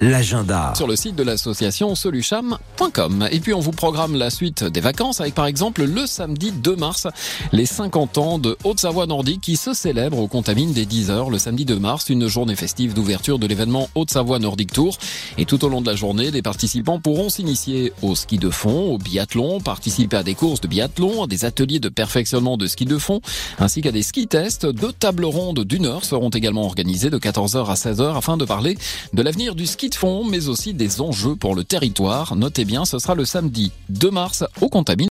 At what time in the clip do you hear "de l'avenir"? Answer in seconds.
29.12-29.56